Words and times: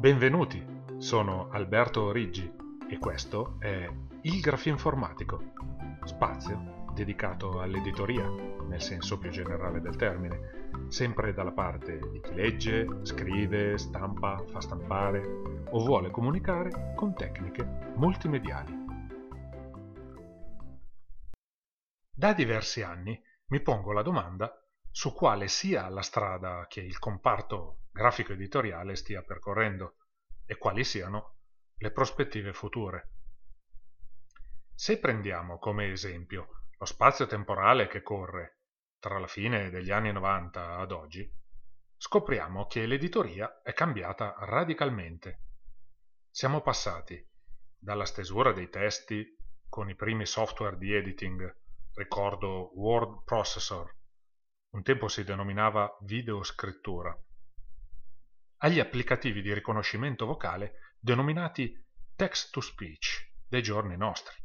Benvenuti, 0.00 0.64
sono 0.96 1.50
Alberto 1.50 2.04
Origgi 2.04 2.50
e 2.88 2.96
questo 2.96 3.56
è 3.58 3.86
Il 4.22 4.40
Grafinformatico, 4.40 5.52
spazio 6.04 6.86
dedicato 6.94 7.60
all'editoria, 7.60 8.26
nel 8.66 8.80
senso 8.80 9.18
più 9.18 9.28
generale 9.28 9.82
del 9.82 9.96
termine, 9.96 10.86
sempre 10.88 11.34
dalla 11.34 11.52
parte 11.52 11.98
di 12.12 12.20
chi 12.22 12.32
legge, 12.32 12.86
scrive, 13.02 13.76
stampa, 13.76 14.42
fa 14.50 14.62
stampare 14.62 15.22
o 15.68 15.84
vuole 15.84 16.10
comunicare 16.10 16.94
con 16.96 17.14
tecniche 17.14 17.92
multimediali. 17.96 18.74
Da 22.10 22.32
diversi 22.32 22.80
anni 22.80 23.22
mi 23.48 23.60
pongo 23.60 23.92
la 23.92 24.02
domanda 24.02 24.59
su 24.90 25.14
quale 25.14 25.48
sia 25.48 25.88
la 25.88 26.02
strada 26.02 26.66
che 26.68 26.80
il 26.80 26.98
comparto 26.98 27.82
grafico 27.90 28.32
editoriale 28.32 28.96
stia 28.96 29.22
percorrendo 29.22 29.96
e 30.44 30.56
quali 30.56 30.84
siano 30.84 31.36
le 31.76 31.92
prospettive 31.92 32.52
future. 32.52 33.12
Se 34.74 34.98
prendiamo 34.98 35.58
come 35.58 35.90
esempio 35.92 36.64
lo 36.76 36.84
spazio 36.84 37.26
temporale 37.26 37.86
che 37.86 38.02
corre 38.02 38.62
tra 38.98 39.18
la 39.18 39.26
fine 39.26 39.70
degli 39.70 39.90
anni 39.90 40.12
90 40.12 40.76
ad 40.76 40.92
oggi, 40.92 41.30
scopriamo 41.96 42.66
che 42.66 42.86
l'editoria 42.86 43.60
è 43.62 43.72
cambiata 43.72 44.34
radicalmente. 44.40 45.42
Siamo 46.30 46.62
passati 46.62 47.22
dalla 47.78 48.04
stesura 48.04 48.52
dei 48.52 48.68
testi 48.68 49.36
con 49.68 49.88
i 49.88 49.94
primi 49.94 50.26
software 50.26 50.76
di 50.76 50.92
editing, 50.94 51.56
ricordo 51.94 52.72
Word 52.78 53.24
Processor, 53.24 53.94
un 54.70 54.82
tempo 54.82 55.08
si 55.08 55.24
denominava 55.24 55.96
videoscrittura, 56.02 57.16
agli 58.58 58.78
applicativi 58.78 59.42
di 59.42 59.52
riconoscimento 59.52 60.26
vocale 60.26 60.94
denominati 60.98 61.74
text-to-speech 62.14 63.32
dei 63.48 63.62
giorni 63.62 63.96
nostri, 63.96 64.36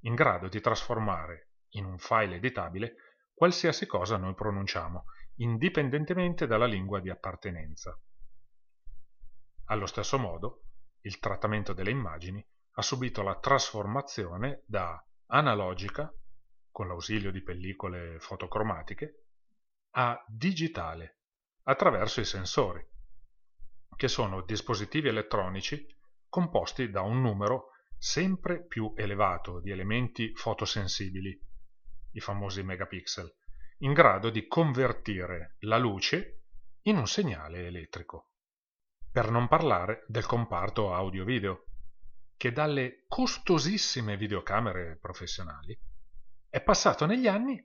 in 0.00 0.14
grado 0.14 0.48
di 0.48 0.60
trasformare 0.60 1.50
in 1.70 1.84
un 1.84 1.96
file 1.98 2.36
editabile 2.36 2.96
qualsiasi 3.32 3.86
cosa 3.86 4.16
noi 4.16 4.34
pronunciamo, 4.34 5.04
indipendentemente 5.36 6.46
dalla 6.46 6.66
lingua 6.66 7.00
di 7.00 7.08
appartenenza. 7.08 7.98
Allo 9.66 9.86
stesso 9.86 10.18
modo, 10.18 10.64
il 11.02 11.18
trattamento 11.18 11.72
delle 11.72 11.90
immagini 11.90 12.44
ha 12.72 12.82
subito 12.82 13.22
la 13.22 13.38
trasformazione 13.38 14.64
da 14.66 15.02
analogica, 15.26 16.12
con 16.70 16.88
l'ausilio 16.88 17.30
di 17.30 17.42
pellicole 17.42 18.18
fotocromatiche, 18.18 19.21
a 19.94 20.24
digitale 20.26 21.18
attraverso 21.64 22.20
i 22.20 22.24
sensori, 22.24 22.84
che 23.94 24.08
sono 24.08 24.42
dispositivi 24.42 25.08
elettronici 25.08 25.86
composti 26.28 26.90
da 26.90 27.02
un 27.02 27.20
numero 27.20 27.72
sempre 27.98 28.64
più 28.64 28.94
elevato 28.96 29.60
di 29.60 29.70
elementi 29.70 30.34
fotosensibili, 30.34 31.38
i 32.12 32.20
famosi 32.20 32.62
megapixel, 32.62 33.32
in 33.78 33.92
grado 33.92 34.30
di 34.30 34.46
convertire 34.46 35.56
la 35.60 35.76
luce 35.76 36.44
in 36.82 36.96
un 36.96 37.06
segnale 37.06 37.66
elettrico. 37.66 38.30
Per 39.10 39.30
non 39.30 39.46
parlare 39.46 40.04
del 40.08 40.24
comparto 40.24 40.94
audio-video, 40.94 41.66
che 42.36 42.50
dalle 42.50 43.04
costosissime 43.06 44.16
videocamere 44.16 44.96
professionali 44.96 45.78
è 46.48 46.62
passato 46.62 47.04
negli 47.06 47.28
anni 47.28 47.62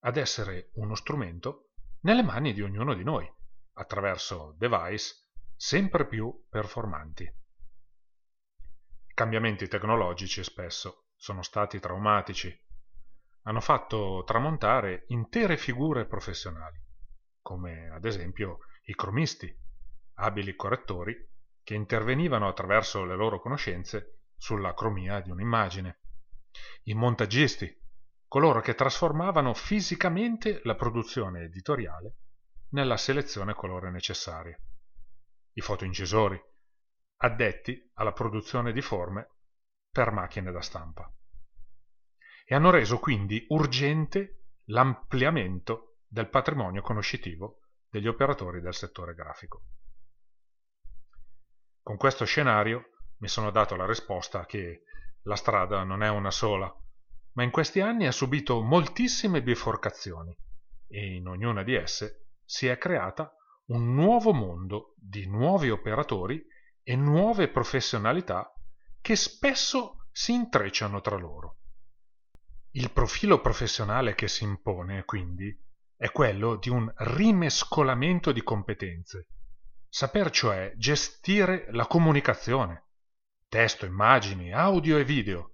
ad 0.00 0.16
essere 0.16 0.70
uno 0.74 0.94
strumento 0.94 1.67
nelle 2.00 2.22
mani 2.22 2.52
di 2.52 2.62
ognuno 2.62 2.94
di 2.94 3.02
noi, 3.02 3.30
attraverso 3.74 4.54
device 4.56 5.14
sempre 5.56 6.06
più 6.06 6.44
performanti. 6.48 7.24
I 7.24 9.14
cambiamenti 9.14 9.66
tecnologici 9.66 10.44
spesso 10.44 11.08
sono 11.16 11.42
stati 11.42 11.80
traumatici, 11.80 12.56
hanno 13.42 13.60
fatto 13.60 14.22
tramontare 14.24 15.04
intere 15.08 15.56
figure 15.56 16.06
professionali, 16.06 16.80
come 17.40 17.88
ad 17.88 18.04
esempio 18.04 18.58
i 18.84 18.94
cromisti, 18.94 19.52
abili 20.14 20.54
correttori 20.54 21.16
che 21.62 21.74
intervenivano 21.74 22.46
attraverso 22.46 23.04
le 23.04 23.16
loro 23.16 23.40
conoscenze 23.40 24.20
sulla 24.36 24.74
cromia 24.74 25.20
di 25.20 25.30
un'immagine, 25.30 26.00
i 26.84 26.94
montagisti, 26.94 27.74
coloro 28.28 28.60
che 28.60 28.74
trasformavano 28.74 29.54
fisicamente 29.54 30.60
la 30.64 30.74
produzione 30.74 31.44
editoriale 31.44 32.16
nella 32.70 32.98
selezione 32.98 33.54
colore 33.54 33.90
necessaria. 33.90 34.56
I 35.52 35.60
fotoincisori, 35.60 36.40
addetti 37.20 37.90
alla 37.94 38.12
produzione 38.12 38.72
di 38.72 38.82
forme 38.82 39.30
per 39.90 40.12
macchine 40.12 40.52
da 40.52 40.60
stampa. 40.60 41.10
E 42.44 42.54
hanno 42.54 42.70
reso 42.70 42.98
quindi 42.98 43.44
urgente 43.48 44.42
l'ampliamento 44.66 45.96
del 46.06 46.28
patrimonio 46.28 46.82
conoscitivo 46.82 47.60
degli 47.88 48.06
operatori 48.06 48.60
del 48.60 48.74
settore 48.74 49.14
grafico. 49.14 49.62
Con 51.82 51.96
questo 51.96 52.26
scenario 52.26 52.90
mi 53.18 53.28
sono 53.28 53.50
dato 53.50 53.74
la 53.74 53.86
risposta 53.86 54.44
che 54.44 54.82
la 55.22 55.36
strada 55.36 55.82
non 55.82 56.02
è 56.02 56.08
una 56.10 56.30
sola, 56.30 56.70
ma 57.38 57.44
in 57.44 57.52
questi 57.52 57.80
anni 57.80 58.08
ha 58.08 58.10
subito 58.10 58.60
moltissime 58.62 59.40
biforcazioni 59.44 60.36
e 60.88 61.14
in 61.14 61.28
ognuna 61.28 61.62
di 61.62 61.72
esse 61.72 62.30
si 62.44 62.66
è 62.66 62.76
creata 62.78 63.32
un 63.66 63.94
nuovo 63.94 64.32
mondo 64.32 64.94
di 64.96 65.24
nuovi 65.28 65.70
operatori 65.70 66.44
e 66.82 66.96
nuove 66.96 67.46
professionalità 67.46 68.52
che 69.00 69.14
spesso 69.14 70.08
si 70.10 70.32
intrecciano 70.32 71.00
tra 71.00 71.16
loro. 71.16 71.58
Il 72.72 72.90
profilo 72.90 73.40
professionale 73.40 74.16
che 74.16 74.26
si 74.26 74.42
impone, 74.42 75.04
quindi, 75.04 75.56
è 75.94 76.10
quello 76.10 76.56
di 76.56 76.70
un 76.70 76.92
rimescolamento 76.96 78.32
di 78.32 78.42
competenze, 78.42 79.28
saper 79.88 80.30
cioè 80.30 80.72
gestire 80.76 81.68
la 81.70 81.86
comunicazione, 81.86 82.88
testo, 83.46 83.86
immagini, 83.86 84.52
audio 84.52 84.98
e 84.98 85.04
video, 85.04 85.52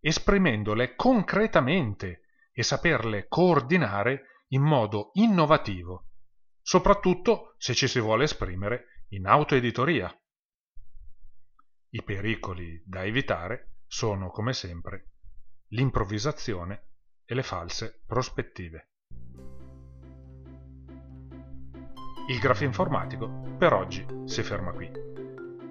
esprimendole 0.00 0.94
concretamente 0.94 2.22
e 2.52 2.62
saperle 2.62 3.26
coordinare 3.28 4.44
in 4.48 4.62
modo 4.62 5.10
innovativo, 5.14 6.06
soprattutto 6.60 7.54
se 7.58 7.74
ci 7.74 7.86
si 7.86 8.00
vuole 8.00 8.24
esprimere 8.24 9.04
in 9.08 9.26
autoeditoria. 9.26 10.12
I 11.90 12.02
pericoli 12.02 12.82
da 12.84 13.04
evitare 13.04 13.74
sono, 13.86 14.30
come 14.30 14.52
sempre, 14.52 15.10
l'improvvisazione 15.68 16.88
e 17.24 17.34
le 17.34 17.42
false 17.42 18.02
prospettive. 18.06 18.90
Il 22.28 22.38
grafinformatico 22.38 23.56
per 23.58 23.72
oggi 23.72 24.06
si 24.24 24.42
ferma 24.44 24.72
qui. 24.72 24.88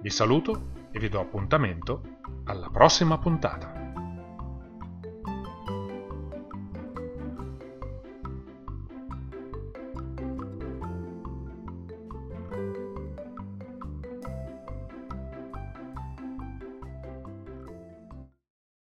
Vi 0.02 0.10
saluto 0.10 0.88
e 0.92 0.98
vi 0.98 1.08
do 1.08 1.20
appuntamento 1.20 2.18
alla 2.44 2.68
prossima 2.68 3.18
puntata. 3.18 3.79